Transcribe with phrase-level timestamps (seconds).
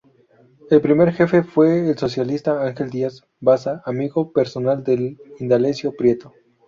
[0.71, 6.33] El primer jefe fue el socialista Ángel Díaz Baza, amigo personal de Indalecio Prieto.